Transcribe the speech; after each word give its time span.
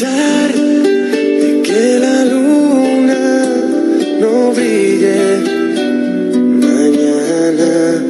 de 0.00 1.62
que 1.62 1.98
la 1.98 2.24
luna 2.24 3.44
no 4.20 4.50
brille 4.52 5.20
mañana. 6.66 8.02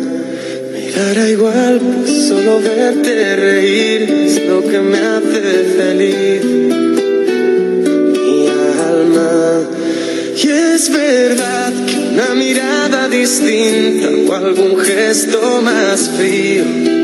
Me 0.72 0.92
dará 0.92 1.28
igual, 1.28 1.80
pues 1.80 2.28
solo 2.28 2.60
verte 2.60 3.34
reír 3.34 4.02
es 4.02 4.46
lo 4.46 4.62
que 4.62 4.78
me 4.78 4.98
hace 4.98 5.40
feliz. 5.76 6.44
Mi 8.14 8.46
alma. 8.46 9.68
Y 10.40 10.48
es 10.48 10.88
verdad 10.88 11.72
que 11.88 11.96
una 12.14 12.34
mirada 12.36 13.08
distinta 13.08 14.08
o 14.28 14.34
algún 14.34 14.78
gesto 14.78 15.60
más 15.62 16.10
frío 16.16 17.01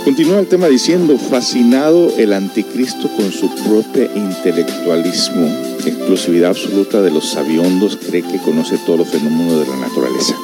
Continúa 0.04 0.40
el 0.40 0.48
tema 0.48 0.68
diciendo, 0.68 1.18
fascinado 1.18 2.12
el 2.18 2.34
anticristo 2.34 3.10
con 3.16 3.32
su 3.32 3.50
propio 3.64 4.10
intelectualismo 4.16 5.48
exclusividad 5.86 6.52
absoluta 6.52 7.02
de 7.02 7.12
los 7.12 7.30
sabiondos, 7.32 7.98
cree 7.98 8.22
que 8.22 8.38
conoce 8.40 8.78
todos 8.86 9.00
los 9.00 9.10
fenómenos 9.10 9.62
de 9.62 9.68
la 9.68 9.78
naturaleza. 9.78 10.36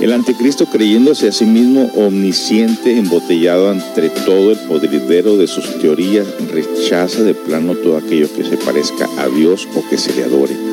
El 0.00 0.12
anticristo 0.12 0.66
creyéndose 0.66 1.28
a 1.28 1.32
sí 1.32 1.46
mismo 1.46 1.90
omnisciente, 1.96 2.96
embotellado 2.98 3.72
entre 3.72 4.10
todo 4.10 4.52
el 4.52 4.58
poderidero 4.58 5.36
de 5.36 5.46
sus 5.46 5.78
teorías, 5.80 6.26
rechaza 6.52 7.22
de 7.22 7.34
plano 7.34 7.74
todo 7.74 7.96
aquello 7.96 8.28
que 8.32 8.44
se 8.44 8.56
parezca 8.58 9.08
a 9.18 9.28
Dios 9.28 9.66
o 9.74 9.88
que 9.88 9.96
se 9.96 10.14
le 10.14 10.24
adore. 10.24 10.65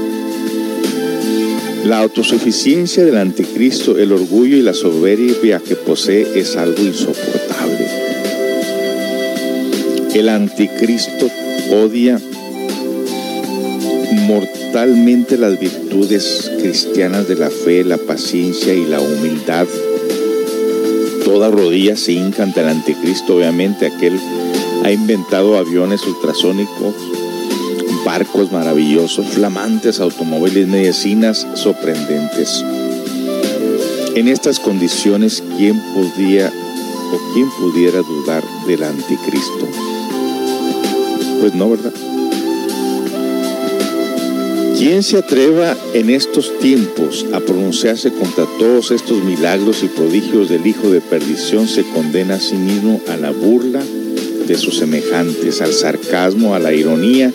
La 1.83 1.99
autosuficiencia 1.99 3.03
del 3.03 3.17
anticristo, 3.17 3.97
el 3.97 4.13
orgullo 4.13 4.55
y 4.55 4.61
la 4.61 4.73
soberbia 4.73 5.59
que 5.59 5.75
posee 5.75 6.39
es 6.39 6.55
algo 6.55 6.81
insoportable. 6.81 7.87
El 10.13 10.29
anticristo 10.29 11.29
odia 11.71 12.21
mortalmente 14.27 15.37
las 15.37 15.59
virtudes 15.59 16.51
cristianas 16.59 17.27
de 17.27 17.35
la 17.35 17.49
fe, 17.49 17.83
la 17.83 17.97
paciencia 17.97 18.73
y 18.73 18.85
la 18.85 19.01
humildad. 19.01 19.67
Toda 21.25 21.49
rodilla 21.49 21.97
se 21.97 22.13
hinca 22.13 22.43
ante 22.43 22.61
el 22.61 22.69
anticristo, 22.69 23.35
obviamente 23.35 23.87
aquel 23.87 24.17
ha 24.83 24.91
inventado 24.91 25.57
aviones 25.57 26.01
ultrasónicos, 26.05 26.95
barcos 28.05 28.51
maravillosos, 28.51 29.27
flamantes 29.27 29.99
automóviles, 29.99 30.67
medicinas 30.67 31.47
sorprendentes. 31.55 32.63
En 34.15 34.27
estas 34.27 34.59
condiciones, 34.59 35.43
¿quién 35.57 35.81
podía 35.93 36.51
o 37.11 37.33
quién 37.33 37.49
pudiera 37.59 37.99
dudar 37.99 38.43
del 38.67 38.83
anticristo? 38.83 39.67
Pues 41.39 41.55
no, 41.55 41.69
¿verdad? 41.69 41.93
¿Quién 44.77 45.01
se 45.01 45.17
atreva 45.17 45.77
en 45.93 46.09
estos 46.09 46.59
tiempos 46.59 47.25
a 47.33 47.39
pronunciarse 47.39 48.11
contra 48.11 48.45
todos 48.59 48.91
estos 48.91 49.23
milagros 49.23 49.81
y 49.83 49.87
prodigios 49.87 50.49
del 50.49 50.67
Hijo 50.67 50.89
de 50.89 50.99
Perdición 50.99 51.67
se 51.67 51.83
condena 51.83 52.35
a 52.35 52.39
sí 52.39 52.55
mismo 52.55 52.99
a 53.07 53.15
la 53.15 53.31
burla 53.31 53.81
de 54.47 54.55
sus 54.55 54.77
semejantes, 54.77 55.61
al 55.61 55.71
sarcasmo, 55.73 56.53
a 56.53 56.59
la 56.59 56.73
ironía, 56.73 57.31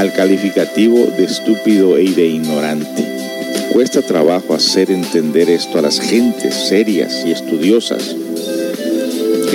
al 0.00 0.12
calificativo 0.12 1.06
de 1.16 1.24
estúpido 1.24 1.98
e 1.98 2.04
de 2.10 2.26
ignorante? 2.26 3.04
Cuesta 3.72 4.02
trabajo 4.02 4.54
hacer 4.54 4.90
entender 4.90 5.50
esto 5.50 5.78
a 5.78 5.82
las 5.82 6.00
gentes 6.00 6.54
serias 6.54 7.22
y 7.26 7.32
estudiosas 7.32 8.16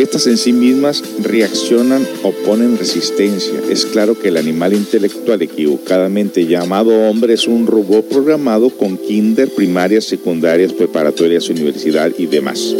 estas 0.01 0.27
en 0.27 0.37
sí 0.37 0.51
mismas 0.51 1.01
reaccionan 1.21 2.05
o 2.23 2.31
ponen 2.31 2.77
resistencia. 2.77 3.53
Es 3.69 3.85
claro 3.85 4.19
que 4.19 4.27
el 4.27 4.35
animal 4.35 4.73
intelectual 4.73 5.41
equivocadamente 5.41 6.45
llamado 6.45 7.09
hombre 7.09 7.33
es 7.33 7.47
un 7.47 7.65
robot 7.65 8.05
programado 8.09 8.69
con 8.69 8.97
kinder, 8.97 9.49
primarias, 9.55 10.03
secundarias, 10.03 10.73
preparatorias, 10.73 11.49
universidad 11.49 12.11
y 12.17 12.25
demás. 12.25 12.75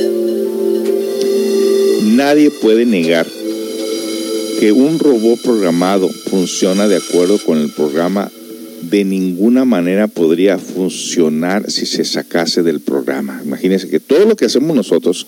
Nadie 2.04 2.52
puede 2.52 2.86
negar 2.86 3.26
que 4.60 4.72
un 4.72 5.00
robot 5.00 5.42
programado 5.42 6.10
funciona 6.30 6.88
de 6.88 6.98
acuerdo 6.98 7.38
con 7.46 7.60
el 7.60 7.72
programa 7.72 8.32
de 8.82 9.04
ninguna 9.04 9.66
manera 9.66 10.08
podría 10.08 10.58
funcionar 10.58 11.72
si 11.72 11.86
se 11.86 12.06
sacase 12.06 12.62
del 12.64 12.82
programa. 12.82 13.42
Imagínense 13.44 13.90
que 13.90 14.00
todo 14.00 14.26
lo 14.26 14.36
que 14.36 14.46
hacemos 14.46 14.76
nosotros 14.76 15.26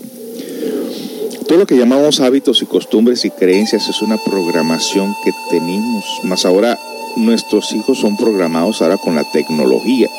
todo 1.47 1.59
lo 1.59 1.65
que 1.65 1.77
llamamos 1.77 2.19
hábitos 2.19 2.61
y 2.61 2.65
costumbres 2.65 3.23
y 3.23 3.29
creencias 3.29 3.87
es 3.87 4.01
una 4.01 4.17
programación 4.17 5.15
que 5.23 5.31
tenemos. 5.49 6.03
Más 6.23 6.45
ahora 6.45 6.77
nuestros 7.15 7.71
hijos 7.71 7.99
son 7.99 8.17
programados 8.17 8.81
ahora 8.81 8.97
con 8.97 9.15
la 9.15 9.23
tecnología. 9.31 10.09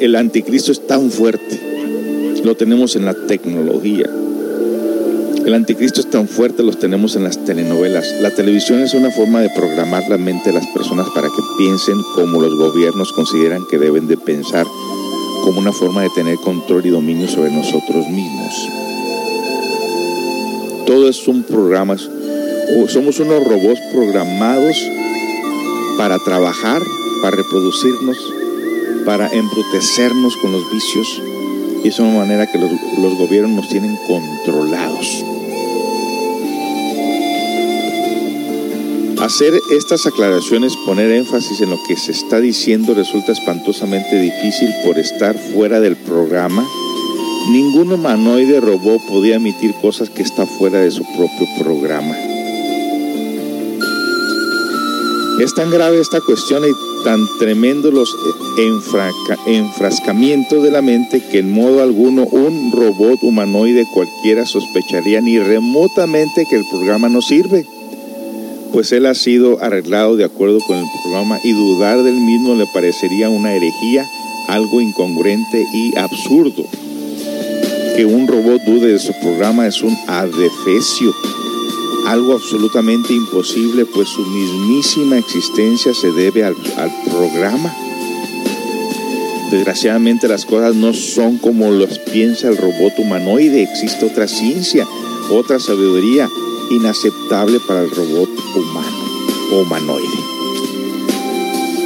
el 0.00 0.16
anticristo 0.16 0.72
es 0.72 0.84
tan 0.84 1.12
fuerte. 1.12 1.60
Lo 2.42 2.56
tenemos 2.56 2.96
en 2.96 3.04
la 3.04 3.14
tecnología. 3.14 4.10
El 5.46 5.54
anticristo 5.54 6.00
es 6.00 6.10
tan 6.10 6.26
fuerte, 6.26 6.64
los 6.64 6.80
tenemos 6.80 7.14
en 7.14 7.22
las 7.22 7.44
telenovelas. 7.44 8.04
La 8.20 8.34
televisión 8.34 8.80
es 8.80 8.94
una 8.94 9.12
forma 9.12 9.40
de 9.40 9.48
programar 9.50 10.02
la 10.08 10.18
mente 10.18 10.50
de 10.50 10.58
las 10.58 10.66
personas 10.74 11.06
para 11.14 11.28
que 11.28 11.40
piensen 11.56 12.02
como 12.16 12.40
los 12.40 12.56
gobiernos 12.56 13.12
consideran 13.12 13.64
que 13.70 13.78
deben 13.78 14.08
de 14.08 14.16
pensar 14.16 14.66
como 15.44 15.60
una 15.60 15.70
forma 15.70 16.02
de 16.02 16.10
tener 16.10 16.34
control 16.38 16.84
y 16.84 16.90
dominio 16.90 17.28
sobre 17.28 17.52
nosotros 17.52 18.08
mismos. 18.08 18.68
Todo 20.84 21.08
es 21.08 21.28
un 21.28 21.44
programa, 21.44 21.96
somos 22.88 23.20
unos 23.20 23.44
robots 23.44 23.80
programados 23.92 24.76
para 25.96 26.18
trabajar, 26.18 26.82
para 27.22 27.36
reproducirnos, 27.36 28.18
para 29.04 29.28
embrutecernos 29.28 30.36
con 30.38 30.50
los 30.50 30.72
vicios. 30.72 31.22
Y 31.84 31.88
es 31.88 32.00
una 32.00 32.18
manera 32.18 32.50
que 32.50 32.58
los, 32.58 32.72
los 32.98 33.14
gobiernos 33.16 33.52
nos 33.52 33.68
tienen 33.68 33.96
controlados. 34.08 35.24
Hacer 39.26 39.60
estas 39.72 40.06
aclaraciones, 40.06 40.76
poner 40.86 41.10
énfasis 41.10 41.60
en 41.60 41.70
lo 41.70 41.78
que 41.88 41.96
se 41.96 42.12
está 42.12 42.38
diciendo 42.38 42.94
resulta 42.94 43.32
espantosamente 43.32 44.20
difícil 44.20 44.68
por 44.84 45.00
estar 45.00 45.36
fuera 45.52 45.80
del 45.80 45.96
programa. 45.96 46.64
Ningún 47.50 47.92
humanoide 47.92 48.60
robot 48.60 49.02
podía 49.08 49.34
emitir 49.34 49.74
cosas 49.82 50.10
que 50.10 50.22
está 50.22 50.46
fuera 50.46 50.78
de 50.78 50.92
su 50.92 51.02
propio 51.02 51.44
programa. 51.58 52.16
Es 55.40 55.52
tan 55.56 55.72
grave 55.72 56.00
esta 56.00 56.20
cuestión 56.20 56.62
y 56.62 57.02
tan 57.02 57.18
tremendos 57.40 57.92
los 57.92 58.16
enfrascamientos 59.48 60.62
de 60.62 60.70
la 60.70 60.82
mente 60.82 61.20
que 61.32 61.40
en 61.40 61.50
modo 61.50 61.82
alguno 61.82 62.28
un 62.30 62.70
robot 62.70 63.18
humanoide 63.24 63.88
cualquiera 63.92 64.46
sospecharía 64.46 65.20
ni 65.20 65.40
remotamente 65.40 66.46
que 66.48 66.54
el 66.54 66.64
programa 66.70 67.08
no 67.08 67.20
sirve, 67.20 67.66
pues 68.72 68.92
él 68.92 69.06
ha 69.06 69.14
sido 69.14 69.62
arreglado 69.62 70.16
de 70.16 70.24
acuerdo 70.24 70.58
con 70.66 70.76
el 70.76 70.86
programa 71.02 71.38
y 71.44 71.52
dudar 71.52 72.02
del 72.02 72.14
mismo 72.14 72.54
le 72.54 72.66
parecería 72.72 73.28
una 73.28 73.52
herejía, 73.54 74.04
algo 74.48 74.80
incongruente 74.80 75.64
y 75.72 75.96
absurdo. 75.96 76.64
Que 77.96 78.04
un 78.04 78.26
robot 78.26 78.62
dude 78.64 78.92
de 78.92 78.98
su 78.98 79.12
programa 79.20 79.66
es 79.66 79.82
un 79.82 79.96
adefesio 80.06 81.14
algo 82.06 82.34
absolutamente 82.34 83.12
imposible, 83.12 83.84
pues 83.84 84.08
su 84.08 84.24
mismísima 84.24 85.18
existencia 85.18 85.92
se 85.92 86.12
debe 86.12 86.44
al, 86.44 86.54
programa. 87.10 87.74
Desgraciadamente 89.50 90.28
las 90.28 90.44
cosas 90.44 90.76
no 90.76 90.92
son 90.92 91.38
como 91.38 91.70
los 91.70 91.98
piensa 91.98 92.48
el 92.48 92.56
robot 92.56 92.98
humanoide, 92.98 93.62
existe 93.62 94.06
otra 94.06 94.28
ciencia, 94.28 94.86
otra 95.30 95.58
sabiduría 95.58 96.28
inaceptable 96.70 97.58
para 97.66 97.82
el 97.82 97.90
robot 97.90 98.28
humano 98.56 99.06
humanoide. 99.52 100.18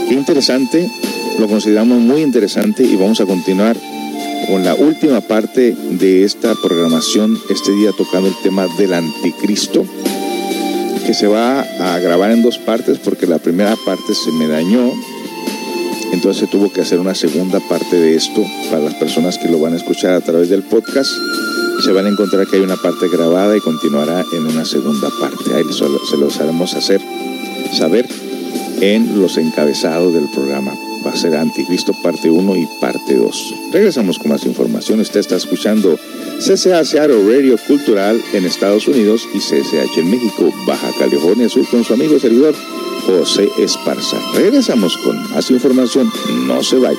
Qué 0.08 0.14
interesante, 0.14 0.90
lo 1.38 1.48
consideramos 1.48 2.00
muy 2.00 2.22
interesante 2.22 2.82
y 2.82 2.96
vamos 2.96 3.20
a 3.20 3.26
continuar 3.26 3.76
con 4.48 4.64
la 4.64 4.74
última 4.74 5.20
parte 5.20 5.76
de 5.90 6.24
esta 6.24 6.54
programación, 6.54 7.38
este 7.48 7.72
día 7.72 7.92
tocando 7.96 8.28
el 8.28 8.34
tema 8.42 8.66
del 8.78 8.94
anticristo 8.94 9.84
que 11.06 11.14
se 11.14 11.26
va 11.26 11.60
a 11.60 11.98
grabar 11.98 12.30
en 12.30 12.42
dos 12.42 12.58
partes 12.58 12.98
porque 12.98 13.26
la 13.26 13.38
primera 13.38 13.76
parte 13.84 14.14
se 14.14 14.30
me 14.32 14.46
dañó. 14.46 14.92
Entonces 16.12 16.50
tuvo 16.50 16.72
que 16.72 16.80
hacer 16.80 16.98
una 16.98 17.14
segunda 17.14 17.60
parte 17.60 17.96
de 17.96 18.16
esto 18.16 18.44
para 18.70 18.82
las 18.82 18.94
personas 18.94 19.38
que 19.38 19.48
lo 19.48 19.60
van 19.60 19.74
a 19.74 19.76
escuchar 19.76 20.12
a 20.12 20.20
través 20.20 20.48
del 20.48 20.62
podcast. 20.62 21.10
Se 21.82 21.92
van 21.92 22.04
a 22.04 22.10
encontrar 22.10 22.46
que 22.46 22.56
hay 22.56 22.62
una 22.62 22.76
parte 22.76 23.08
grabada 23.08 23.56
y 23.56 23.60
continuará 23.60 24.24
en 24.32 24.46
una 24.46 24.66
segunda 24.66 25.08
parte. 25.18 25.54
Ahí 25.54 25.64
se 25.72 26.16
los 26.18 26.40
haremos 26.40 26.74
hacer 26.74 27.00
saber 27.72 28.06
en 28.80 29.20
los 29.20 29.38
encabezados 29.38 30.12
del 30.12 30.28
programa. 30.28 30.72
Va 31.06 31.12
a 31.12 31.16
ser 31.16 31.34
Anticristo 31.36 31.94
parte 32.02 32.30
1 32.30 32.56
y 32.56 32.68
parte 32.80 33.16
2. 33.16 33.54
Regresamos 33.72 34.18
con 34.18 34.30
más 34.30 34.44
información. 34.44 35.00
Usted 35.00 35.20
está 35.20 35.36
escuchando 35.36 35.98
CCA 36.38 36.84
Seattle 36.84 37.24
Radio 37.26 37.56
Cultural 37.66 38.20
en 38.34 38.44
Estados 38.44 38.86
Unidos 38.86 39.26
y 39.32 39.38
CCH 39.38 39.98
en 39.98 40.10
México, 40.10 40.52
Baja 40.66 40.90
California 40.98 41.48
Sur 41.48 41.66
con 41.68 41.82
su 41.82 41.94
amigo 41.94 42.18
servidor 42.18 42.54
José 43.06 43.48
Esparza. 43.58 44.18
Regresamos 44.34 44.98
con 44.98 45.30
más 45.30 45.50
información. 45.50 46.10
No 46.46 46.62
se 46.62 46.76
vaya. 46.76 46.98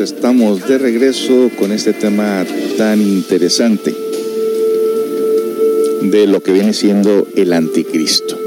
Estamos 0.00 0.66
de 0.66 0.78
regreso 0.78 1.50
con 1.58 1.70
este 1.70 1.92
tema 1.92 2.44
tan 2.76 3.00
interesante 3.00 3.94
de 6.02 6.26
lo 6.26 6.42
que 6.42 6.52
viene 6.52 6.72
siendo 6.72 7.26
el 7.36 7.52
anticristo. 7.52 8.38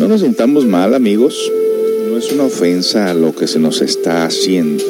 No 0.00 0.08
nos 0.08 0.20
sintamos 0.20 0.66
mal, 0.66 0.94
amigos. 0.94 1.50
No 2.08 2.18
es 2.18 2.32
una 2.32 2.44
ofensa 2.44 3.10
a 3.10 3.14
lo 3.14 3.34
que 3.34 3.46
se 3.46 3.58
nos 3.58 3.80
está 3.80 4.24
haciendo. 4.24 4.84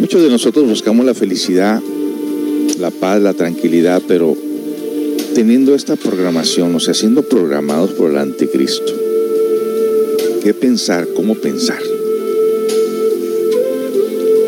Muchos 0.00 0.22
de 0.22 0.28
nosotros 0.28 0.68
buscamos 0.68 1.04
la 1.06 1.14
felicidad, 1.14 1.80
la 2.78 2.90
paz, 2.90 3.20
la 3.20 3.34
tranquilidad, 3.34 4.02
pero 4.06 4.36
teniendo 5.34 5.74
esta 5.74 5.96
programación, 5.96 6.74
o 6.74 6.80
sea, 6.80 6.94
siendo 6.94 7.22
programados 7.22 7.90
por 7.92 8.10
el 8.10 8.18
anticristo. 8.18 8.92
¿Qué 10.42 10.54
pensar? 10.54 11.08
¿Cómo 11.14 11.34
pensar? 11.34 11.80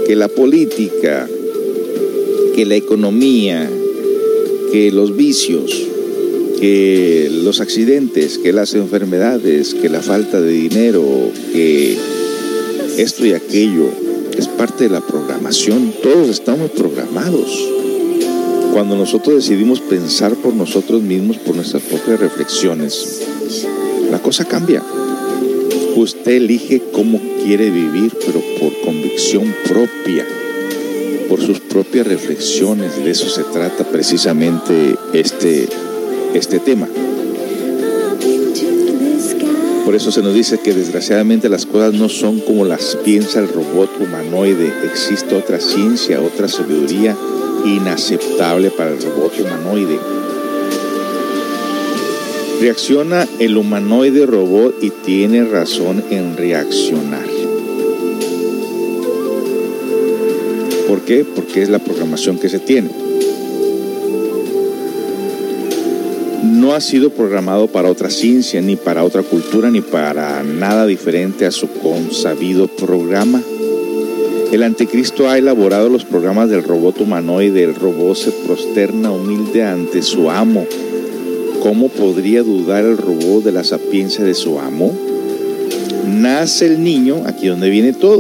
Que 0.07 0.17
la 0.17 0.29
política, 0.29 1.29
que 2.55 2.67
la 2.67 2.77
economía, 2.77 3.69
que 4.73 4.91
los 4.91 5.17
vicios, 5.17 5.89
que 6.59 7.29
los 7.31 7.61
accidentes, 7.61 8.39
que 8.39 8.53
las 8.53 8.75
enfermedades, 8.75 9.75
que 9.75 9.89
la 9.89 10.01
falta 10.01 10.41
de 10.41 10.53
dinero, 10.53 11.05
que 11.53 11.97
esto 12.97 13.27
y 13.27 13.33
aquello 13.33 13.89
es 14.37 14.49
parte 14.49 14.85
de 14.85 14.91
la 14.91 15.01
programación. 15.01 15.93
Todos 16.03 16.29
estamos 16.29 16.71
programados. 16.71 17.69
Cuando 18.73 18.97
nosotros 18.97 19.37
decidimos 19.37 19.81
pensar 19.81 20.35
por 20.37 20.55
nosotros 20.55 21.03
mismos, 21.03 21.37
por 21.39 21.57
nuestras 21.57 21.83
propias 21.83 22.21
reflexiones, 22.21 23.21
la 24.11 24.21
cosa 24.21 24.45
cambia. 24.45 24.83
Usted 25.95 26.33
elige 26.33 26.83
cómo 26.93 27.21
quiere 27.45 27.71
vivir, 27.71 28.13
pero 28.25 28.43
por 28.59 28.73
convicción 28.83 29.55
propia, 29.69 30.27
por 31.29 31.41
sus 31.41 31.61
propias 31.61 32.07
reflexiones. 32.07 32.97
De 32.97 33.11
eso 33.11 33.29
se 33.29 33.45
trata 33.45 33.85
precisamente 33.85 34.97
este, 35.13 35.69
este 36.35 36.59
tema. 36.61 36.89
Por 39.85 39.95
eso 39.95 40.11
se 40.11 40.23
nos 40.23 40.33
dice 40.33 40.61
que 40.61 40.73
desgraciadamente 40.73 41.49
las 41.49 41.67
cosas 41.67 41.93
no 41.93 42.09
son 42.09 42.41
como 42.41 42.65
las 42.65 42.97
piensa 43.05 43.41
el 43.41 43.49
robot 43.49 43.91
humanoide. 44.01 44.73
Existe 44.85 45.35
otra 45.35 45.61
ciencia, 45.61 46.23
otra 46.23 46.49
sabiduría 46.49 47.17
inaceptable 47.67 48.71
para 48.71 48.91
el 48.91 49.03
robot 49.03 49.33
humanoide. 49.41 49.99
Reacciona 52.63 53.27
el 53.41 53.57
humanoide 53.57 54.25
robot 54.25 54.77
y 54.81 54.91
tiene 54.91 55.43
razón 55.45 56.01
en 56.11 56.37
reaccionar. 56.37 57.27
¿Por 60.87 61.01
qué? 61.01 61.25
Porque 61.25 61.63
es 61.63 61.69
la 61.71 61.81
programación 61.81 62.39
que 62.39 62.49
se 62.49 62.61
tiene. 62.61 62.89
No 66.45 66.73
ha 66.73 66.81
sido 66.81 67.11
programado 67.11 67.67
para 67.67 67.91
otra 67.91 68.11
ciencia, 68.11 68.61
ni 68.61 68.77
para 68.77 69.03
otra 69.03 69.25
cultura, 69.25 69.69
ni 69.69 69.81
para 69.81 70.45
nada 70.45 70.87
diferente 70.87 71.47
a 71.47 71.51
su 71.51 71.67
consabido 71.67 72.69
programa. 72.69 73.43
El 74.53 74.63
anticristo 74.63 75.29
ha 75.29 75.37
elaborado 75.37 75.89
los 75.89 76.05
programas 76.05 76.49
del 76.49 76.63
robot 76.63 77.01
humanoide. 77.01 77.65
El 77.65 77.75
robot 77.75 78.15
se 78.17 78.31
prosterna 78.31 79.11
humilde 79.11 79.65
ante 79.65 80.01
su 80.01 80.31
amo. 80.31 80.65
¿Cómo 81.63 81.89
podría 81.89 82.43
dudar 82.43 82.85
el 82.85 82.97
robot 82.97 83.45
de 83.45 83.53
la 83.53 83.63
sapiencia 83.63 84.25
de 84.25 84.35
su 84.35 84.59
amo? 84.59 84.93
Nace 86.09 86.67
el 86.67 86.83
niño, 86.83 87.23
aquí 87.25 87.47
donde 87.47 87.71
viene 87.71 87.93
todo. 87.93 88.19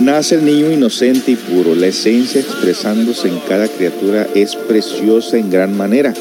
Nace 0.00 0.36
el 0.36 0.44
niño 0.44 0.70
inocente 0.70 1.32
y 1.32 1.34
puro. 1.34 1.74
La 1.74 1.88
esencia 1.88 2.40
expresándose 2.40 3.26
en 3.26 3.40
cada 3.48 3.66
criatura 3.66 4.28
es 4.36 4.54
preciosa 4.54 5.36
en 5.36 5.50
gran 5.50 5.76
manera. 5.76 6.14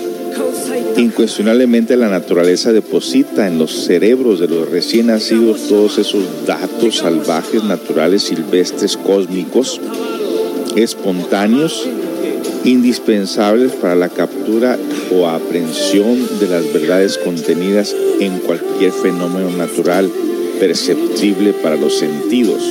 Incuestionablemente 0.97 1.95
la 1.97 2.09
naturaleza 2.09 2.73
deposita 2.73 3.45
en 3.45 3.59
los 3.59 3.71
cerebros 3.85 4.39
de 4.39 4.47
los 4.47 4.67
recién 4.67 5.07
nacidos 5.07 5.67
todos 5.67 5.99
esos 5.99 6.23
datos 6.47 6.97
salvajes, 6.97 7.63
naturales, 7.63 8.23
silvestres, 8.23 8.97
cósmicos, 8.97 9.79
espontáneos, 10.75 11.87
indispensables 12.65 13.74
para 13.74 13.95
la 13.95 14.10
captura 14.10 14.77
o 15.12 15.27
aprehensión 15.27 16.27
de 16.39 16.48
las 16.48 16.74
verdades 16.74 17.17
contenidas 17.19 17.95
en 18.19 18.39
cualquier 18.39 18.91
fenómeno 18.91 19.51
natural 19.51 20.10
perceptible 20.60 21.53
para 21.53 21.75
los 21.75 21.98
sentidos. 21.98 22.63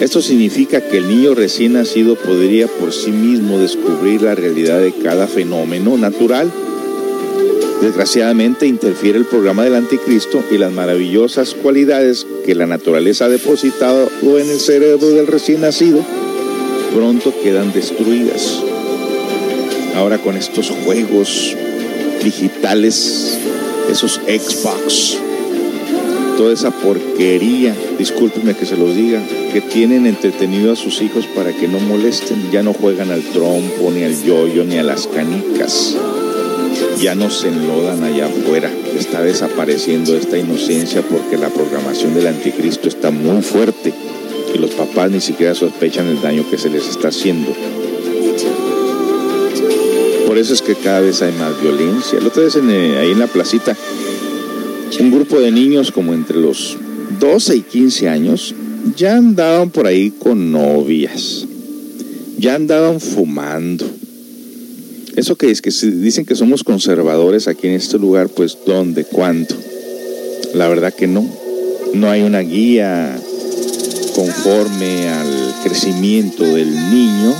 Esto 0.00 0.22
significa 0.22 0.80
que 0.80 0.98
el 0.98 1.08
niño 1.08 1.34
recién 1.34 1.74
nacido 1.74 2.14
podría 2.14 2.66
por 2.66 2.92
sí 2.92 3.10
mismo 3.10 3.58
descubrir 3.58 4.22
la 4.22 4.34
realidad 4.34 4.80
de 4.80 4.92
cada 4.92 5.26
fenómeno 5.26 5.96
natural. 5.96 6.50
Desgraciadamente 7.80 8.66
interfiere 8.66 9.18
el 9.18 9.24
programa 9.24 9.64
del 9.64 9.74
anticristo 9.74 10.42
y 10.52 10.58
las 10.58 10.72
maravillosas 10.72 11.54
cualidades 11.54 12.26
que 12.44 12.54
la 12.54 12.66
naturaleza 12.66 13.24
ha 13.24 13.28
depositado 13.28 14.08
en 14.22 14.50
el 14.50 14.60
cerebro 14.60 15.10
del 15.10 15.26
recién 15.26 15.62
nacido 15.62 16.04
pronto 16.94 17.32
quedan 17.42 17.72
destruidas. 17.72 18.62
Ahora 19.96 20.18
con 20.18 20.36
estos 20.36 20.70
juegos 20.70 21.56
digitales, 22.22 23.38
esos 23.90 24.20
Xbox, 24.26 25.18
toda 26.36 26.52
esa 26.52 26.70
porquería, 26.70 27.74
discúlpenme 27.98 28.54
que 28.54 28.66
se 28.66 28.76
los 28.76 28.94
diga, 28.94 29.22
que 29.52 29.60
tienen 29.60 30.06
entretenido 30.06 30.72
a 30.72 30.76
sus 30.76 31.02
hijos 31.02 31.26
para 31.26 31.52
que 31.52 31.68
no 31.68 31.78
molesten. 31.80 32.50
Ya 32.50 32.62
no 32.62 32.72
juegan 32.72 33.10
al 33.10 33.22
trompo, 33.22 33.90
ni 33.90 34.04
al 34.04 34.22
yoyo, 34.22 34.64
ni 34.64 34.78
a 34.78 34.82
las 34.82 35.06
canicas. 35.06 35.96
Ya 37.00 37.14
no 37.14 37.30
se 37.30 37.48
enlodan 37.48 38.02
allá 38.04 38.26
afuera. 38.26 38.70
Está 38.98 39.22
desapareciendo 39.22 40.16
esta 40.16 40.38
inocencia 40.38 41.02
porque 41.02 41.36
la 41.36 41.48
programación 41.48 42.14
del 42.14 42.28
anticristo 42.28 42.88
está 42.88 43.10
muy 43.10 43.42
fuerte 43.42 43.92
y 44.54 44.58
los 44.58 44.70
papás 44.70 45.10
ni 45.10 45.20
siquiera 45.20 45.54
sospechan 45.54 46.06
el 46.06 46.20
daño 46.20 46.48
que 46.50 46.58
se 46.58 46.70
les 46.70 46.88
está 46.88 47.08
haciendo. 47.08 47.52
Por 50.26 50.38
eso 50.38 50.54
es 50.54 50.62
que 50.62 50.74
cada 50.74 51.00
vez 51.00 51.22
hay 51.22 51.32
más 51.32 51.60
violencia. 51.60 52.18
La 52.20 52.28
otra 52.28 52.42
vez 52.42 52.56
eh, 52.56 52.96
ahí 52.98 53.12
en 53.12 53.18
la 53.18 53.26
placita 53.26 53.76
un 55.02 55.10
grupo 55.10 55.40
de 55.40 55.50
niños 55.50 55.90
como 55.90 56.14
entre 56.14 56.38
los 56.38 56.76
12 57.18 57.56
y 57.56 57.60
15 57.62 58.08
años 58.08 58.54
ya 58.96 59.16
andaban 59.16 59.70
por 59.70 59.86
ahí 59.86 60.10
con 60.10 60.52
novias, 60.52 61.46
ya 62.38 62.54
andaban 62.54 63.00
fumando. 63.00 63.84
Eso 65.16 65.36
que 65.36 65.50
es 65.50 65.60
que 65.60 65.70
dicen 65.70 66.24
que 66.24 66.34
somos 66.34 66.64
conservadores 66.64 67.48
aquí 67.48 67.66
en 67.66 67.74
este 67.74 67.98
lugar, 67.98 68.28
pues 68.28 68.56
¿dónde? 68.64 69.04
¿Cuándo? 69.04 69.54
La 70.54 70.68
verdad 70.68 70.94
que 70.94 71.06
no. 71.06 71.28
No 71.94 72.08
hay 72.08 72.22
una 72.22 72.40
guía 72.40 73.20
conforme 74.14 75.08
al 75.08 75.54
crecimiento 75.62 76.44
del 76.44 76.70
niño, 76.90 77.34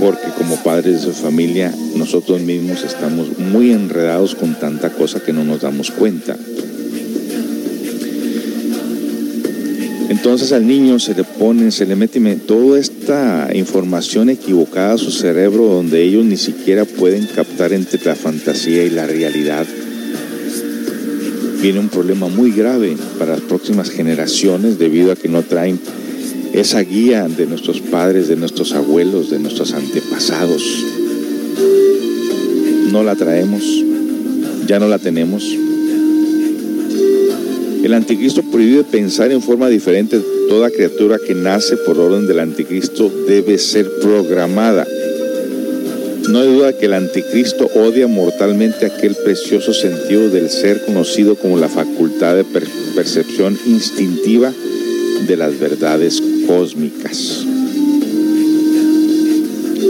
porque 0.00 0.28
como 0.36 0.56
padres 0.62 1.00
de 1.00 1.06
su 1.06 1.12
familia 1.12 1.72
nosotros 1.96 2.40
mismos 2.40 2.82
estamos 2.84 3.38
muy 3.38 3.72
enredados 3.72 4.34
con 4.34 4.58
tanta 4.58 4.90
cosa 4.90 5.20
que 5.20 5.32
no 5.32 5.44
nos 5.44 5.62
damos 5.62 5.90
cuenta. 5.90 6.36
Entonces 10.08 10.52
al 10.52 10.66
niño 10.66 10.98
se 10.98 11.14
le 11.14 11.24
pone, 11.24 11.70
se 11.70 11.86
le 11.86 11.96
mete 11.96 12.20
toda 12.36 12.78
esta 12.78 13.48
información 13.54 14.30
equivocada 14.30 14.94
a 14.94 14.98
su 14.98 15.10
cerebro 15.10 15.64
donde 15.64 16.02
ellos 16.02 16.24
ni 16.24 16.36
siquiera 16.36 16.84
pueden 16.84 17.26
captar 17.26 17.72
entre 17.72 18.04
la 18.04 18.14
fantasía 18.14 18.84
y 18.84 18.90
la 18.90 19.06
realidad. 19.06 19.66
Viene 21.64 21.80
un 21.80 21.88
problema 21.88 22.28
muy 22.28 22.52
grave 22.52 22.94
para 23.18 23.36
las 23.36 23.40
próximas 23.40 23.88
generaciones 23.88 24.78
debido 24.78 25.10
a 25.10 25.16
que 25.16 25.30
no 25.30 25.42
traen 25.42 25.80
esa 26.52 26.80
guía 26.80 27.26
de 27.26 27.46
nuestros 27.46 27.80
padres, 27.80 28.28
de 28.28 28.36
nuestros 28.36 28.74
abuelos, 28.74 29.30
de 29.30 29.38
nuestros 29.38 29.72
antepasados. 29.72 30.62
No 32.92 33.02
la 33.02 33.16
traemos, 33.16 33.62
ya 34.66 34.78
no 34.78 34.88
la 34.88 34.98
tenemos. 34.98 35.56
El 37.82 37.94
anticristo 37.94 38.42
prohíbe 38.42 38.84
pensar 38.84 39.32
en 39.32 39.40
forma 39.40 39.70
diferente. 39.70 40.20
Toda 40.50 40.68
criatura 40.68 41.18
que 41.18 41.34
nace 41.34 41.78
por 41.78 41.98
orden 41.98 42.26
del 42.26 42.40
anticristo 42.40 43.10
debe 43.26 43.56
ser 43.56 43.90
programada. 44.02 44.86
No 46.28 46.40
hay 46.40 46.48
duda 46.48 46.72
que 46.72 46.86
el 46.86 46.94
anticristo 46.94 47.70
odia 47.74 48.06
mortalmente 48.06 48.86
aquel 48.86 49.14
precioso 49.14 49.74
sentido 49.74 50.30
del 50.30 50.48
ser 50.48 50.84
conocido 50.84 51.36
como 51.36 51.58
la 51.58 51.68
facultad 51.68 52.34
de 52.36 52.44
percepción 52.94 53.58
instintiva 53.66 54.52
de 55.26 55.36
las 55.36 55.58
verdades 55.58 56.22
cósmicas. 56.46 57.44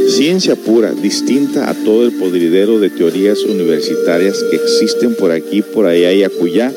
Ciencia 0.09 0.57
pura, 0.57 0.93
distinta 0.93 1.71
a 1.71 1.75
todo 1.75 2.05
el 2.05 2.13
podridero 2.13 2.79
de 2.79 2.91
teorías 2.91 3.41
universitarias 3.45 4.43
que 4.51 4.57
existen 4.57 5.15
por 5.15 5.31
aquí, 5.31 5.63
por 5.63 5.87
allá 5.87 6.13
y 6.13 6.25
acullá, 6.25 6.73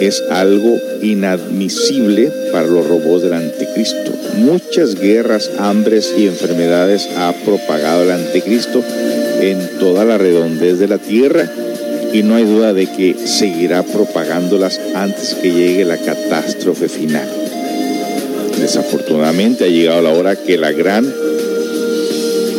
es 0.00 0.22
algo 0.30 0.78
inadmisible 1.02 2.32
para 2.52 2.66
los 2.66 2.86
robots 2.86 3.22
del 3.22 3.34
anticristo. 3.34 4.19
Muchas 4.36 4.94
guerras, 4.94 5.50
hambres 5.58 6.14
y 6.16 6.26
enfermedades 6.26 7.08
ha 7.16 7.32
propagado 7.44 8.04
el 8.04 8.10
anticristo 8.10 8.82
en 9.40 9.78
toda 9.78 10.04
la 10.04 10.18
redondez 10.18 10.78
de 10.78 10.88
la 10.88 10.98
tierra 10.98 11.50
y 12.12 12.22
no 12.22 12.34
hay 12.34 12.44
duda 12.44 12.72
de 12.72 12.86
que 12.86 13.14
seguirá 13.26 13.82
propagándolas 13.82 14.80
antes 14.94 15.34
que 15.34 15.52
llegue 15.52 15.84
la 15.84 15.96
catástrofe 15.96 16.88
final. 16.88 17.28
Desafortunadamente 18.60 19.64
ha 19.64 19.68
llegado 19.68 20.02
la 20.02 20.12
hora 20.12 20.36
que 20.36 20.58
la 20.58 20.72
gran 20.72 21.10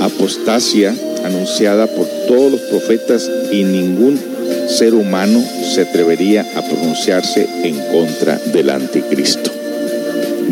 apostasia 0.01 0.95
anunciada 1.23 1.87
por 1.87 2.07
todos 2.27 2.51
los 2.51 2.61
profetas 2.61 3.29
y 3.51 3.63
ningún 3.63 4.19
ser 4.67 4.93
humano 4.93 5.43
se 5.73 5.81
atrevería 5.81 6.45
a 6.55 6.61
pronunciarse 6.61 7.47
en 7.63 7.75
contra 7.91 8.37
del 8.51 8.69
anticristo. 8.69 9.60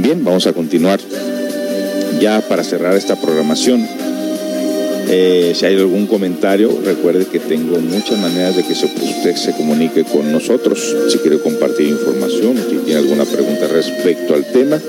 Bien, 0.02 0.24
vamos 0.24 0.48
a 0.48 0.54
continuar 0.54 1.02
ya 2.22 2.40
para 2.48 2.64
cerrar 2.64 2.96
esta 2.96 3.20
programación. 3.20 3.86
Eh, 5.10 5.52
si 5.54 5.66
hay 5.66 5.76
algún 5.76 6.08
comentario, 6.08 6.72
recuerde 6.86 7.26
que 7.26 7.40
tengo 7.40 7.78
muchas 7.80 8.18
maneras 8.18 8.56
de 8.56 8.64
que 8.64 8.72
usted 8.72 9.36
se 9.36 9.52
comunique 9.58 10.06
con 10.06 10.32
nosotros. 10.32 10.96
Si 11.10 11.18
quiere 11.18 11.40
compartir 11.40 11.90
información, 11.90 12.56
si 12.70 12.78
tiene 12.78 13.00
alguna 13.00 13.26
pregunta 13.26 13.68
respecto 13.68 14.36
al 14.36 14.46
tema, 14.46 14.80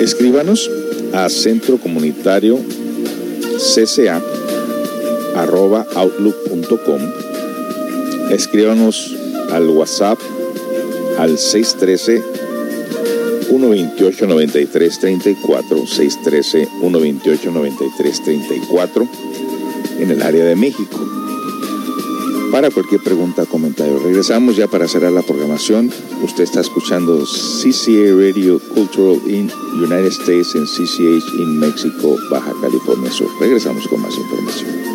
escríbanos 0.00 0.70
a 1.12 1.28
Centro 1.28 1.78
Comunitario 1.78 2.60
CCA 3.58 4.22
arroba 5.34 5.86
outlook.com. 5.96 7.00
Escríbanos 8.30 9.12
al 9.50 9.68
WhatsApp 9.70 10.20
al 11.18 11.36
613 11.36 12.33
128 13.58 14.26
93 14.26 14.98
34 14.98 15.86
613 15.86 16.68
128 16.80 17.50
93 17.52 18.22
34 18.22 19.08
en 20.00 20.10
el 20.10 20.22
área 20.22 20.44
de 20.44 20.56
México. 20.56 20.98
Para 22.50 22.70
cualquier 22.70 23.00
pregunta 23.00 23.46
comentario. 23.46 23.98
Regresamos 23.98 24.56
ya 24.56 24.66
para 24.68 24.88
cerrar 24.88 25.12
la 25.12 25.22
programación. 25.22 25.90
Usted 26.22 26.44
está 26.44 26.60
escuchando 26.60 27.24
CCA 27.24 28.14
Radio 28.16 28.60
Cultural 28.74 29.20
in 29.26 29.50
United 29.74 30.06
States 30.06 30.54
en 30.54 30.64
CCH 30.64 31.34
in 31.38 31.58
México, 31.58 32.16
Baja 32.30 32.52
California 32.60 33.10
Sur. 33.10 33.28
Regresamos 33.40 33.86
con 33.88 34.02
más 34.02 34.16
información. 34.16 34.93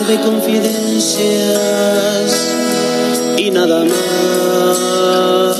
De 0.00 0.18
confidencias 0.20 1.22
y 3.38 3.50
nada 3.52 3.84
más. 3.84 5.56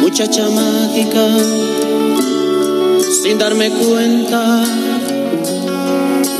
Muchacha 0.00 0.48
mágica, 0.48 1.28
sin 3.22 3.38
darme 3.38 3.70
cuenta, 3.70 4.64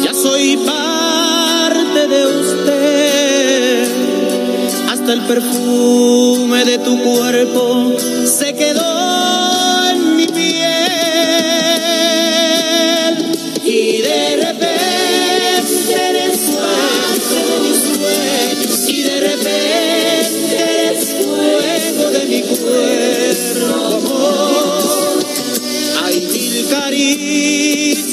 ya 0.03 0.15
soy 0.15 0.57
parte 0.65 2.09
de 2.09 2.27
usted. 2.27 3.89
Hasta 4.91 5.13
el 5.13 5.21
perfume 5.27 6.65
de 6.65 6.79
tu 6.79 7.03
cuerpo 7.03 7.93
se 8.25 8.55
quedó 8.55 8.88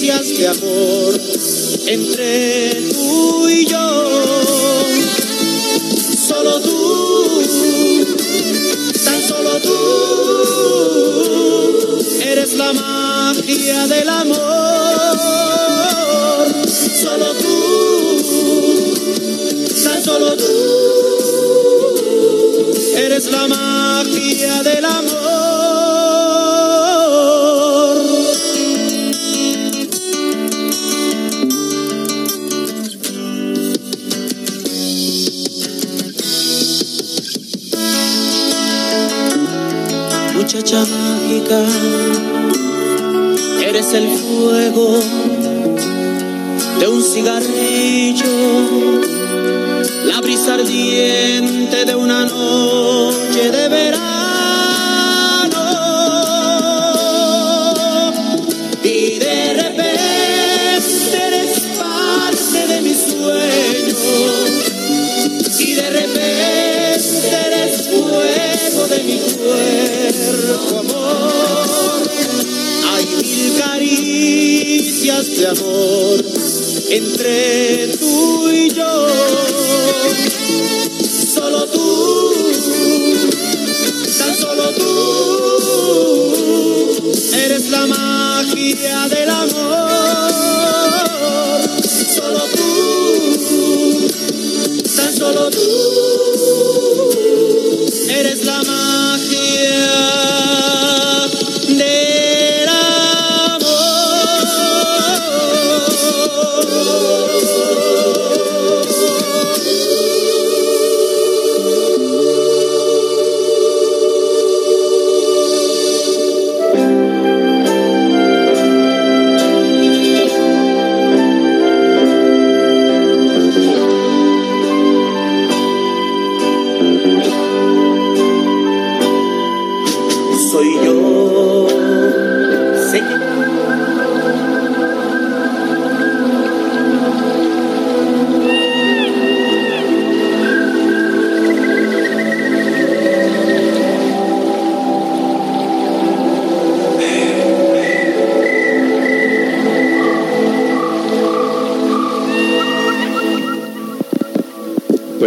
caricias 0.08 0.38
de 0.38 0.48
amor 0.48 1.20
entre 1.88 2.90
tú 2.94 3.50
y 3.50 3.66
yo. 3.66 4.04
Solo 6.28 6.60
tú, 6.62 7.42
tan 9.04 9.22
solo 9.28 9.60
tú, 9.62 9.72
eres 12.22 12.54
la 12.54 12.74
magia 12.74 13.88
del 13.88 14.10
amor. 14.10 14.38
Solo 17.02 17.34
tú, 17.36 18.24
tan 19.84 20.04
solo 20.04 20.36
tú, 20.38 20.46
eres 22.96 23.32
la 23.32 23.48
magia 23.48 24.62
del 24.64 24.86
amor. 24.86 25.25
Eres 43.62 43.94
el 43.94 44.10
fuego 44.18 45.00
de 46.80 46.88
un 46.88 47.04
cigarrillo, 47.04 48.26
la 50.06 50.22
brisa 50.22 50.56
ardiente 50.56 51.86
de 51.86 51.96
una 51.96 52.26
noche 52.26 53.05
de 75.38 75.48
amor 75.48 76.24
entre 76.90 77.88
tú 78.00 78.50
y 78.52 78.70
yo. 78.70 79.08
Solo 81.34 81.66
tú, 81.68 82.34
tan 84.18 84.36
solo 84.36 84.72
tú, 84.72 84.92
eres 87.34 87.70
la 87.70 87.86
magia 87.88 89.10
del 89.10 89.30
amor. 89.30 89.92
Solo 92.16 92.42
tú, 92.56 94.08
tan 94.96 95.14
solo 95.18 95.50
tú, 95.50 95.60
eres 98.10 98.46
la 98.46 98.64
magia 98.64 99.15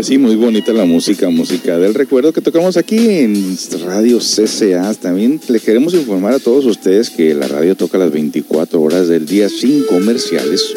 sí, 0.09 0.17
muy 0.17 0.37
bonita 0.37 0.73
la 0.73 0.87
música, 0.87 1.29
música 1.29 1.79
del 1.79 1.93
recuerdo 1.93 2.33
que 2.33 2.41
tocamos 2.41 2.79
aquí 2.79 2.97
en 2.97 3.59
Radio 3.85 4.21
CCA. 4.21 4.95
También 4.95 5.39
le 5.49 5.61
queremos 5.61 5.93
informar 5.93 6.33
a 6.33 6.39
todos 6.39 6.65
ustedes 6.65 7.11
que 7.11 7.35
la 7.35 7.47
radio 7.47 7.77
toca 7.77 7.99
las 7.99 8.11
24 8.11 8.81
horas 8.81 9.09
del 9.09 9.27
día 9.27 9.51
sin 9.51 9.85
comerciales. 9.85 10.73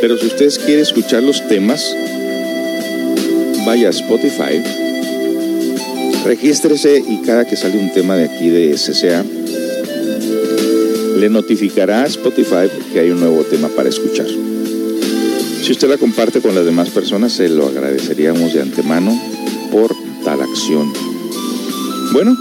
Pero 0.00 0.18
si 0.18 0.26
ustedes 0.26 0.58
quieren 0.58 0.82
escuchar 0.82 1.22
los 1.22 1.46
temas, 1.46 1.94
vaya 3.64 3.86
a 3.86 3.90
Spotify, 3.90 4.60
regístrese 6.24 6.98
y 6.98 7.18
cada 7.24 7.46
que 7.46 7.54
sale 7.54 7.78
un 7.78 7.92
tema 7.92 8.16
de 8.16 8.24
aquí 8.24 8.48
de 8.48 8.74
CCA, 8.74 9.24
le 11.16 11.30
notificará 11.30 12.02
a 12.02 12.06
Spotify 12.06 12.68
que 12.92 12.98
hay 12.98 13.10
un 13.10 13.20
nuevo 13.20 13.44
tema 13.44 13.68
para 13.68 13.88
escuchar. 13.88 14.26
Si 15.72 15.76
usted 15.76 15.88
la 15.88 15.96
comparte 15.96 16.42
con 16.42 16.54
las 16.54 16.66
demás 16.66 16.90
personas, 16.90 17.32
se 17.32 17.48
lo 17.48 17.66
agradeceríamos 17.66 18.52
de 18.52 18.60
antemano 18.60 19.18
por 19.70 19.90
tal 20.22 20.42
acción. 20.42 20.92
Bueno, 22.12 22.36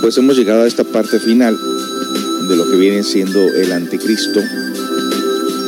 pues 0.00 0.16
hemos 0.16 0.34
llegado 0.34 0.62
a 0.62 0.66
esta 0.66 0.82
parte 0.82 1.20
final 1.20 1.54
de 2.48 2.56
lo 2.56 2.70
que 2.70 2.78
viene 2.78 3.02
siendo 3.02 3.38
el 3.38 3.70
anticristo, 3.70 4.40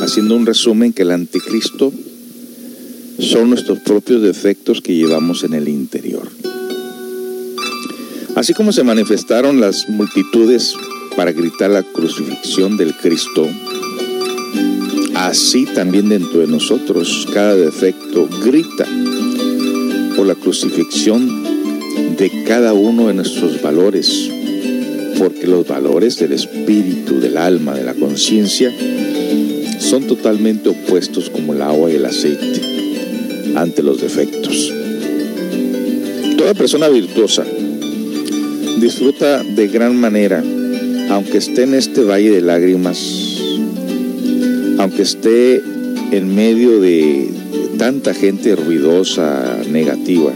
haciendo 0.01 0.35
un 0.35 0.47
resumen 0.47 0.91
que 0.91 1.03
el 1.03 1.11
anticristo 1.11 1.93
son 3.19 3.51
nuestros 3.51 3.77
propios 3.81 4.23
defectos 4.23 4.81
que 4.81 4.95
llevamos 4.95 5.43
en 5.43 5.53
el 5.53 5.67
interior. 5.67 6.31
Así 8.35 8.55
como 8.55 8.71
se 8.71 8.83
manifestaron 8.83 9.61
las 9.61 9.87
multitudes 9.87 10.73
para 11.15 11.31
gritar 11.31 11.69
la 11.69 11.83
crucifixión 11.83 12.75
del 12.75 12.95
Cristo, 12.97 13.47
así 15.27 15.65
también 15.65 16.09
dentro 16.09 16.39
de 16.39 16.47
nosotros 16.47 17.27
cada 17.31 17.55
defecto 17.55 18.27
grita 18.43 18.87
por 20.15 20.25
la 20.25 20.33
crucifixión 20.35 21.43
de 22.17 22.43
cada 22.47 22.73
uno 22.73 23.07
de 23.07 23.13
nuestros 23.13 23.61
valores, 23.61 24.29
porque 25.19 25.45
los 25.45 25.67
valores 25.67 26.17
del 26.17 26.33
espíritu, 26.33 27.19
del 27.19 27.37
alma, 27.37 27.75
de 27.75 27.83
la 27.83 27.93
conciencia, 27.93 28.73
son 29.79 30.07
totalmente 30.07 30.69
opuestos 30.69 31.29
como 31.29 31.53
el 31.53 31.61
agua 31.61 31.91
y 31.91 31.95
el 31.95 32.05
aceite 32.05 32.61
ante 33.55 33.83
los 33.83 34.01
defectos. 34.01 34.73
Toda 36.37 36.55
persona 36.55 36.89
virtuosa 36.89 37.45
disfruta 38.79 39.43
de 39.43 39.67
gran 39.67 39.95
manera, 39.95 40.43
aunque 41.11 41.37
esté 41.37 41.63
en 41.63 41.75
este 41.75 42.01
valle 42.01 42.31
de 42.31 42.41
lágrimas, 42.41 43.20
aunque 44.81 45.03
esté 45.03 45.57
en 46.11 46.33
medio 46.33 46.79
de 46.79 47.29
tanta 47.77 48.15
gente 48.15 48.55
ruidosa, 48.55 49.61
negativa, 49.69 50.31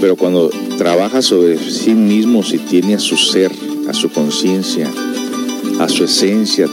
pero 0.00 0.16
cuando 0.16 0.48
trabaja 0.78 1.20
sobre 1.20 1.58
sí 1.58 1.94
mismo, 1.94 2.42
si 2.42 2.56
tiene 2.56 2.94
a 2.94 2.98
su 2.98 3.18
ser, 3.18 3.52
a 3.86 3.92
su 3.92 4.10
conciencia, 4.10 4.90
a 5.78 5.88
su 5.90 6.04
esencia 6.04 6.66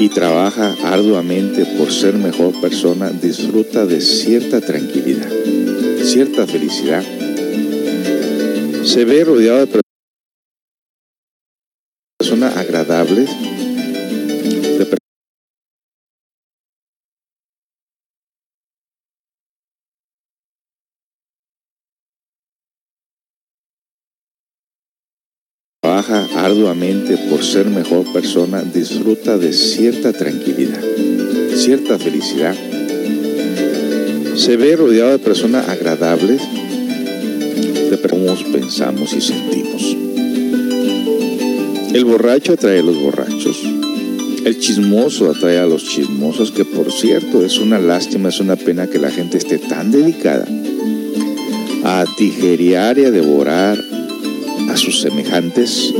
y 0.00 0.08
trabaja 0.08 0.74
arduamente 0.84 1.66
por 1.76 1.92
ser 1.92 2.14
mejor 2.14 2.58
persona, 2.62 3.10
disfruta 3.10 3.84
de 3.84 4.00
cierta 4.00 4.62
tranquilidad, 4.62 5.28
cierta 6.02 6.46
felicidad. 6.46 7.04
Se 8.84 9.04
ve 9.04 9.22
rodeado 9.22 9.66
de 9.66 9.80
personas 12.18 12.56
agradables, 12.56 13.28
trabaja 25.88 26.28
arduamente 26.44 27.16
por 27.30 27.42
ser 27.42 27.64
mejor 27.64 28.12
persona, 28.12 28.62
disfruta 28.62 29.38
de 29.38 29.54
cierta 29.54 30.12
tranquilidad, 30.12 30.82
cierta 31.54 31.98
felicidad. 31.98 32.54
Se 34.36 34.58
ve 34.58 34.76
rodeado 34.76 35.12
de 35.12 35.18
personas 35.18 35.66
agradables, 35.66 36.42
de 37.90 37.98
cómo 38.06 38.34
pensamos 38.52 39.14
y 39.14 39.22
sentimos. 39.22 39.96
El 41.94 42.04
borracho 42.04 42.52
atrae 42.52 42.80
a 42.80 42.82
los 42.82 43.00
borrachos. 43.00 43.56
El 44.44 44.58
chismoso 44.58 45.30
atrae 45.30 45.56
a 45.56 45.64
los 45.64 45.84
chismosos, 45.84 46.52
que 46.52 46.66
por 46.66 46.92
cierto 46.92 47.42
es 47.42 47.58
una 47.58 47.78
lástima, 47.78 48.28
es 48.28 48.40
una 48.40 48.56
pena 48.56 48.88
que 48.88 48.98
la 48.98 49.10
gente 49.10 49.38
esté 49.38 49.56
tan 49.56 49.90
dedicada 49.90 50.46
a 51.82 52.04
tijerear 52.18 52.98
y 52.98 53.06
a 53.06 53.10
devorar 53.10 53.78
a 54.68 54.76
sus 54.76 55.00
semejantes 55.00 55.92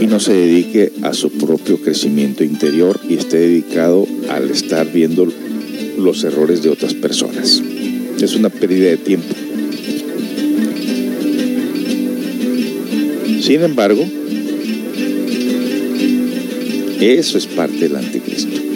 y 0.00 0.06
no 0.06 0.20
se 0.20 0.32
dedique 0.32 0.92
a 1.02 1.12
su 1.12 1.30
propio 1.30 1.80
crecimiento 1.80 2.44
interior 2.44 3.00
y 3.08 3.14
esté 3.14 3.38
dedicado 3.38 4.06
al 4.28 4.50
estar 4.50 4.90
viendo 4.92 5.26
los 5.98 6.24
errores 6.24 6.62
de 6.62 6.70
otras 6.70 6.94
personas. 6.94 7.62
Es 8.20 8.34
una 8.34 8.48
pérdida 8.48 8.90
de 8.90 8.96
tiempo. 8.96 9.34
Sin 13.40 13.62
embargo, 13.62 14.04
eso 17.00 17.38
es 17.38 17.46
parte 17.46 17.78
del 17.78 17.96
anticristo. 17.96 18.67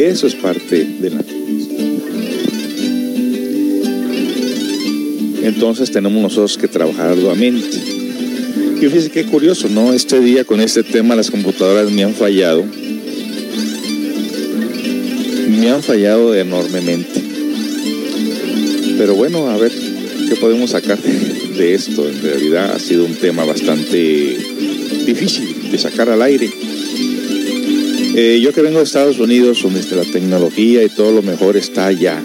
Eso 0.00 0.26
es 0.26 0.34
parte 0.34 0.82
del 0.82 1.12
anticristo. 1.12 1.74
Entonces 5.42 5.90
tenemos 5.90 6.22
nosotros 6.22 6.56
que 6.56 6.68
trabajar 6.68 7.10
arduamente. 7.10 7.76
Y 8.76 8.80
fíjense 8.80 9.10
qué 9.10 9.26
curioso, 9.26 9.68
¿no? 9.68 9.92
Este 9.92 10.18
día 10.20 10.44
con 10.44 10.62
este 10.62 10.82
tema 10.84 11.14
las 11.14 11.30
computadoras 11.30 11.90
me 11.90 12.02
han 12.02 12.14
fallado. 12.14 12.64
Me 15.48 15.68
han 15.68 15.82
fallado 15.82 16.34
enormemente. 16.34 17.22
Pero 18.96 19.14
bueno, 19.16 19.50
a 19.50 19.58
ver 19.58 19.72
qué 20.30 20.34
podemos 20.36 20.70
sacar 20.70 20.98
de 20.98 21.74
esto. 21.74 22.08
En 22.08 22.22
realidad 22.22 22.72
ha 22.74 22.78
sido 22.78 23.04
un 23.04 23.16
tema 23.16 23.44
bastante 23.44 24.38
difícil 25.04 25.70
de 25.70 25.76
sacar 25.76 26.08
al 26.08 26.22
aire. 26.22 26.50
Eh, 28.14 28.40
yo 28.42 28.52
que 28.52 28.60
vengo 28.60 28.78
de 28.78 28.84
Estados 28.84 29.18
Unidos, 29.18 29.62
donde 29.62 29.82
la 29.94 30.04
tecnología 30.04 30.82
y 30.82 30.88
todo 30.88 31.12
lo 31.12 31.22
mejor 31.22 31.56
está 31.56 31.86
allá. 31.86 32.20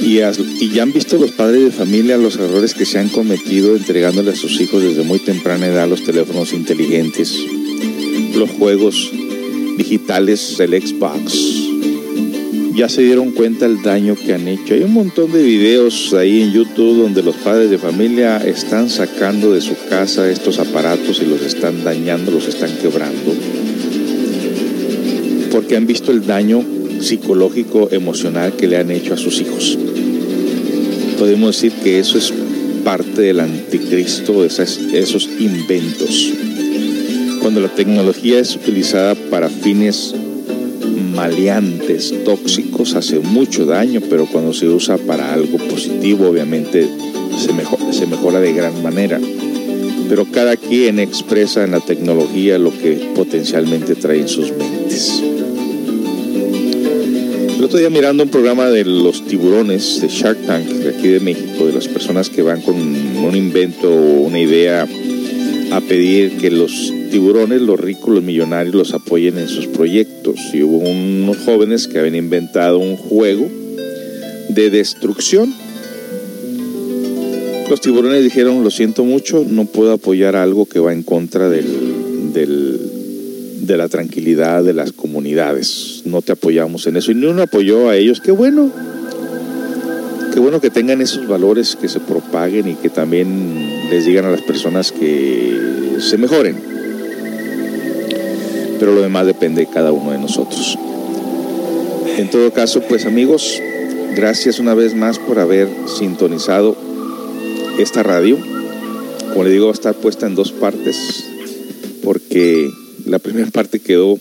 Y, 0.00 0.20
y, 0.20 0.70
ya 0.70 0.82
han 0.84 0.92
visto 0.92 1.18
los 1.18 1.32
padres 1.32 1.64
de 1.64 1.70
familia 1.70 2.16
los 2.16 2.36
errores 2.36 2.72
que 2.72 2.86
se 2.86 2.98
han 2.98 3.10
cometido 3.10 3.76
entregándole 3.76 4.30
a 4.30 4.36
sus 4.36 4.58
hijos 4.60 4.82
desde 4.82 5.02
muy 5.02 5.18
temprana 5.18 5.66
edad 5.66 5.86
los 5.86 6.02
teléfonos 6.02 6.54
inteligentes, 6.54 7.36
los 8.34 8.48
juegos 8.50 9.10
digitales 9.76 10.56
del 10.56 10.80
Xbox. 10.80 11.67
Ya 12.78 12.88
se 12.88 13.02
dieron 13.02 13.32
cuenta 13.32 13.66
el 13.66 13.82
daño 13.82 14.14
que 14.14 14.34
han 14.34 14.46
hecho. 14.46 14.72
Hay 14.72 14.84
un 14.84 14.92
montón 14.92 15.32
de 15.32 15.42
videos 15.42 16.14
ahí 16.14 16.42
en 16.42 16.52
YouTube 16.52 17.02
donde 17.02 17.24
los 17.24 17.34
padres 17.34 17.70
de 17.70 17.76
familia 17.76 18.36
están 18.36 18.88
sacando 18.88 19.52
de 19.52 19.60
su 19.60 19.74
casa 19.88 20.30
estos 20.30 20.60
aparatos 20.60 21.20
y 21.20 21.24
los 21.24 21.42
están 21.42 21.82
dañando, 21.82 22.30
los 22.30 22.46
están 22.46 22.70
quebrando. 22.80 23.34
Porque 25.50 25.76
han 25.76 25.88
visto 25.88 26.12
el 26.12 26.24
daño 26.24 26.64
psicológico, 27.00 27.88
emocional 27.90 28.52
que 28.52 28.68
le 28.68 28.76
han 28.76 28.92
hecho 28.92 29.14
a 29.14 29.16
sus 29.16 29.40
hijos. 29.40 29.76
Podemos 31.18 31.56
decir 31.56 31.72
que 31.82 31.98
eso 31.98 32.16
es 32.16 32.32
parte 32.84 33.22
del 33.22 33.40
anticristo, 33.40 34.44
esos 34.44 35.28
inventos. 35.40 36.32
Cuando 37.40 37.60
la 37.60 37.74
tecnología 37.74 38.38
es 38.38 38.54
utilizada 38.54 39.16
para 39.16 39.48
fines 39.48 40.14
maleantes, 41.18 42.14
tóxicos, 42.24 42.94
hace 42.94 43.18
mucho 43.18 43.66
daño, 43.66 44.00
pero 44.08 44.26
cuando 44.26 44.52
se 44.54 44.68
usa 44.68 44.98
para 44.98 45.34
algo 45.34 45.58
positivo, 45.58 46.28
obviamente 46.28 46.86
se, 47.36 47.92
se 47.92 48.06
mejora 48.06 48.38
de 48.38 48.52
gran 48.52 48.80
manera. 48.84 49.18
Pero 50.08 50.26
cada 50.26 50.56
quien 50.56 51.00
expresa 51.00 51.64
en 51.64 51.72
la 51.72 51.80
tecnología 51.80 52.56
lo 52.56 52.70
que 52.70 53.10
potencialmente 53.16 53.96
trae 53.96 54.20
en 54.20 54.28
sus 54.28 54.52
mentes. 54.52 55.20
El 57.56 57.64
otro 57.64 57.80
día 57.80 57.90
mirando 57.90 58.22
un 58.22 58.28
programa 58.28 58.66
de 58.66 58.84
los 58.84 59.26
tiburones 59.26 60.00
de 60.00 60.06
Shark 60.06 60.46
Tank 60.46 60.66
de 60.66 60.90
aquí 60.90 61.08
de 61.08 61.18
México, 61.18 61.66
de 61.66 61.72
las 61.72 61.88
personas 61.88 62.30
que 62.30 62.42
van 62.42 62.60
con 62.60 62.76
un 62.76 63.34
invento 63.34 63.92
o 63.92 64.20
una 64.20 64.38
idea 64.38 64.86
a 65.72 65.80
pedir 65.80 66.38
que 66.38 66.52
los 66.52 66.92
tiburones, 67.10 67.60
los 67.60 67.80
ricos, 67.80 68.14
los 68.14 68.22
millonarios 68.22 68.74
los 68.76 68.94
apoyen 68.94 69.36
en 69.38 69.48
sus 69.48 69.66
proyectos. 69.66 70.17
Y 70.52 70.62
hubo 70.62 70.78
unos 70.78 71.36
jóvenes 71.38 71.88
que 71.88 71.98
habían 71.98 72.14
inventado 72.14 72.78
un 72.78 72.96
juego 72.96 73.48
de 74.48 74.70
destrucción. 74.70 75.52
Los 77.68 77.80
tiburones 77.80 78.24
dijeron, 78.24 78.64
lo 78.64 78.70
siento 78.70 79.04
mucho, 79.04 79.44
no 79.46 79.66
puedo 79.66 79.92
apoyar 79.92 80.36
algo 80.36 80.66
que 80.66 80.78
va 80.78 80.92
en 80.92 81.02
contra 81.02 81.50
del, 81.50 82.32
del, 82.32 82.80
de 83.60 83.76
la 83.76 83.88
tranquilidad 83.88 84.64
de 84.64 84.72
las 84.72 84.92
comunidades. 84.92 86.02
No 86.06 86.22
te 86.22 86.32
apoyamos 86.32 86.86
en 86.86 86.96
eso. 86.96 87.12
Y 87.12 87.14
ni 87.14 87.26
uno 87.26 87.42
apoyó 87.42 87.90
a 87.90 87.96
ellos. 87.96 88.20
Qué 88.20 88.30
bueno. 88.30 88.70
Qué 90.32 90.40
bueno 90.40 90.60
que 90.60 90.70
tengan 90.70 91.02
esos 91.02 91.26
valores, 91.26 91.76
que 91.76 91.88
se 91.88 92.00
propaguen 92.00 92.68
y 92.68 92.74
que 92.74 92.90
también 92.90 93.90
les 93.90 94.06
digan 94.06 94.24
a 94.24 94.30
las 94.30 94.42
personas 94.42 94.92
que 94.92 95.96
se 95.98 96.16
mejoren. 96.16 96.77
Pero 98.78 98.94
lo 98.94 99.02
demás 99.02 99.26
depende 99.26 99.62
de 99.62 99.70
cada 99.70 99.92
uno 99.92 100.12
de 100.12 100.18
nosotros. 100.18 100.78
En 102.16 102.30
todo 102.30 102.52
caso, 102.52 102.80
pues 102.82 103.06
amigos, 103.06 103.60
gracias 104.14 104.58
una 104.58 104.74
vez 104.74 104.94
más 104.94 105.18
por 105.18 105.38
haber 105.38 105.68
sintonizado 105.86 106.76
esta 107.78 108.02
radio. 108.02 108.38
Como 109.30 109.44
le 109.44 109.50
digo, 109.50 109.66
va 109.66 109.72
a 109.72 109.74
estar 109.74 109.94
puesta 109.94 110.26
en 110.26 110.34
dos 110.34 110.52
partes 110.52 111.24
porque 112.02 112.70
la 113.04 113.18
primera 113.18 113.50
parte 113.52 113.80
quedó 113.80 114.18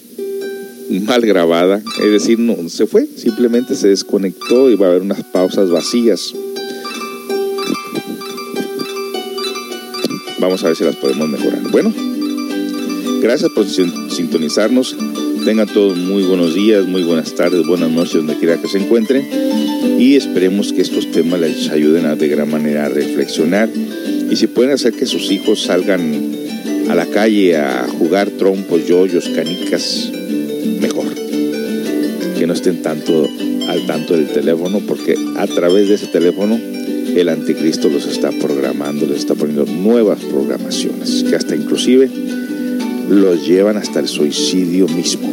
mal 0.90 1.22
grabada, 1.22 1.82
es 2.02 2.12
decir, 2.12 2.40
no 2.40 2.70
se 2.70 2.86
fue, 2.86 3.08
simplemente 3.18 3.76
se 3.76 3.90
desconectó 3.90 4.70
y 4.70 4.76
va 4.76 4.88
a 4.88 4.90
haber 4.90 5.02
unas 5.02 5.24
pausas 5.24 5.70
vacías. 5.70 6.34
Vamos 10.40 10.64
a 10.64 10.68
ver 10.68 10.76
si 10.78 10.84
las 10.84 10.96
podemos 10.96 11.28
mejorar. 11.28 11.60
Bueno, 11.72 11.94
gracias 13.22 13.52
por 13.52 13.66
sintonizarnos. 13.68 14.96
Tengan 15.46 15.68
todos 15.68 15.98
muy 15.98 16.24
buenos 16.24 16.56
días, 16.56 16.86
muy 16.86 17.04
buenas 17.04 17.34
tardes, 17.36 17.66
buenas 17.66 17.90
noches, 17.90 18.16
donde 18.16 18.36
quiera 18.38 18.58
que 18.58 18.68
se 18.68 18.78
encuentren. 18.80 19.28
Y 20.00 20.16
esperemos 20.16 20.74
que 20.74 20.82
estos 20.82 21.10
temas 21.12 21.40
les 21.40 21.70
ayuden 21.70 22.06
a, 22.06 22.16
de 22.16 22.28
gran 22.28 22.50
manera 22.50 22.86
a 22.86 22.90
reflexionar. 22.90 23.70
Y 24.30 24.36
si 24.36 24.48
pueden 24.48 24.72
hacer 24.72 24.94
que 24.94 25.06
sus 25.06 25.32
hijos 25.32 25.64
salgan 25.64 26.36
a 26.90 26.96
la 26.96 27.06
calle 27.06 27.58
a 27.58 27.88
jugar 27.88 28.30
trompos, 28.32 28.86
yoyos, 28.88 29.30
canicas, 29.30 30.12
mejor. 30.82 31.14
Que 32.38 32.46
no 32.46 32.54
estén 32.54 32.82
tanto 32.82 33.28
al 33.70 33.86
tanto 33.86 34.16
del 34.16 34.28
teléfono, 34.28 34.82
porque 34.88 35.16
a 35.38 35.48
través 35.48 35.88
de 35.88 35.96
ese 35.96 36.08
teléfono 36.08 36.60
el 37.16 37.30
anticristo 37.30 37.90
los 37.90 38.06
está 38.06 38.32
programando, 38.32 39.08
les 39.08 39.20
está 39.20 39.34
poniendo 39.34 39.66
nuevas 39.66 40.20
programaciones, 40.20 41.24
que 41.28 41.36
hasta 41.36 41.56
inclusive 41.56 42.10
los 43.10 43.48
llevan 43.48 43.78
hasta 43.78 44.00
el 44.00 44.08
suicidio 44.08 44.88
mismo. 44.88 45.28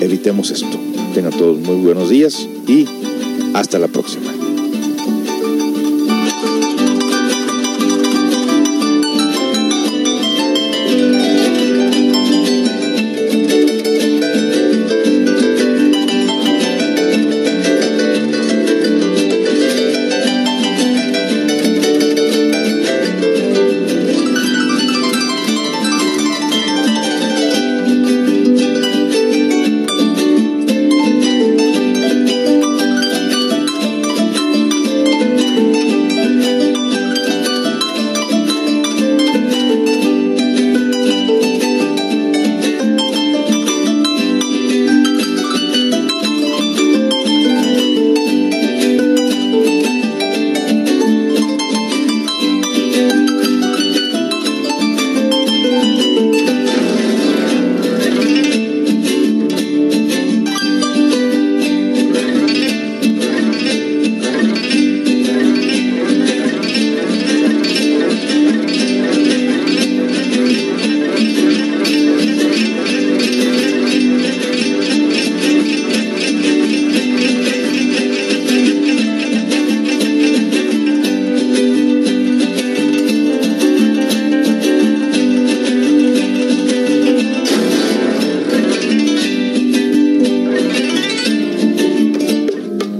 evitemos 0.00 0.50
esto. 0.50 0.78
Tengan 1.14 1.32
todos 1.32 1.58
muy 1.58 1.76
buenos 1.76 2.08
días 2.08 2.46
y 2.66 2.86
hasta 3.54 3.78
la 3.78 3.88
próxima. 3.88 4.39